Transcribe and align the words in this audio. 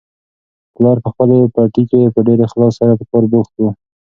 پلار 0.75 0.97
په 1.05 1.09
خپل 1.13 1.29
پټي 1.55 1.83
کې 1.89 2.11
په 2.13 2.19
ډېر 2.27 2.39
اخلاص 2.47 2.73
سره 2.81 2.93
په 2.99 3.05
کار 3.11 3.23
بوخت 3.31 3.53
و. 3.57 3.63